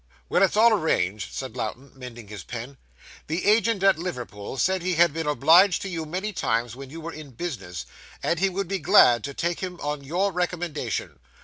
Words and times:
'Well, 0.29 0.41
it's 0.41 0.57
all 0.57 0.73
arranged,' 0.73 1.31
said 1.31 1.55
Lowten, 1.55 1.91
mending 1.93 2.27
his 2.27 2.43
pen. 2.43 2.77
'The 3.27 3.45
agent 3.45 3.83
at 3.83 3.99
Liverpool 3.99 4.57
said 4.57 4.81
he 4.81 4.95
had 4.95 5.13
been 5.13 5.27
obliged 5.27 5.79
to 5.83 5.89
you 5.89 6.07
many 6.07 6.33
times 6.33 6.75
when 6.75 6.89
you 6.89 6.99
were 6.99 7.13
in 7.13 7.29
business, 7.33 7.85
and 8.23 8.39
he 8.39 8.49
would 8.49 8.67
be 8.67 8.79
glad 8.79 9.23
to 9.25 9.35
take 9.35 9.59
him 9.59 9.79
on 9.79 10.03
your 10.03 10.31
recommendation. 10.31 11.19